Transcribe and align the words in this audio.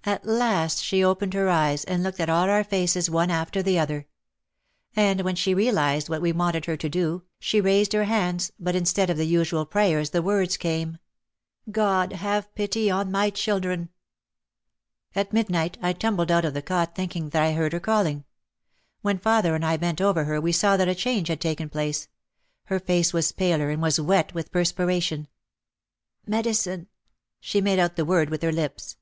At 0.10 0.24
last 0.26 0.82
she 0.82 1.04
opened 1.04 1.32
her 1.34 1.48
eyes 1.48 1.84
and 1.84 2.02
looked 2.02 2.18
at 2.18 2.30
all 2.30 2.50
our 2.50 2.64
faces 2.64 3.08
one 3.08 3.30
after 3.30 3.62
the 3.62 3.78
other. 3.78 4.06
And 4.96 5.20
when 5.20 5.36
she 5.36 5.54
realised 5.54 6.08
what 6.08 6.22
we 6.22 6.32
wanted 6.32 6.64
her 6.64 6.76
to 6.76 6.88
do, 6.88 7.22
she 7.38 7.60
raised 7.60 7.92
her 7.92 8.04
hands 8.04 8.50
but 8.58 8.74
instead 8.74 9.10
of 9.10 9.16
the 9.16 9.26
usual 9.26 9.64
prayer 9.64 10.04
the 10.06 10.22
words 10.22 10.56
came, 10.56 10.98
"God 11.70 12.14
have 12.14 12.52
pity 12.56 12.90
on 12.90 13.12
my 13.12 13.28
children!" 13.30 13.90
At 15.14 15.32
midnight 15.34 15.78
I 15.80 15.92
tumbled 15.92 16.32
out 16.32 16.46
of 16.46 16.54
the 16.54 16.62
cot 16.62 16.96
thinking 16.96 17.28
that 17.28 17.42
I 17.42 17.52
heard 17.52 17.72
her 17.72 17.78
calling. 17.78 18.24
When 19.02 19.18
father 19.18 19.54
and 19.54 19.64
I 19.64 19.76
bent 19.76 20.00
over 20.00 20.24
her 20.24 20.40
we 20.40 20.50
saw 20.50 20.76
that 20.78 20.88
a 20.88 20.94
change 20.96 21.28
had 21.28 21.40
taken 21.42 21.68
place. 21.68 22.08
Her 22.64 22.80
face 22.80 23.12
was 23.12 23.30
paler 23.30 23.70
and 23.70 23.80
was 23.80 24.00
wet 24.00 24.34
with 24.34 24.50
perspiration. 24.50 25.28
"Medicine!" 26.26 26.88
She 27.40 27.60
made 27.60 27.78
out 27.78 27.94
the 27.94 28.06
word 28.06 28.30
with 28.30 28.42
her 28.42 28.50
lips. 28.50 28.96